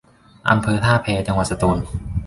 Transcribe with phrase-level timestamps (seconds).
[0.49, 1.77] อำเภอท่าแพ จังหวัดสตูล